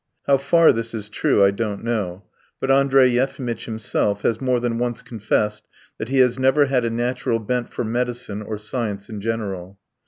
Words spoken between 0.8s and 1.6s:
is true I